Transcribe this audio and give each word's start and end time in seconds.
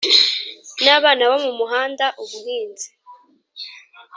n 0.83 0.85
abana 0.97 1.23
bo 1.29 1.37
mu 1.45 1.51
muhanda 1.59 2.05
ubuhinzi 2.23 2.87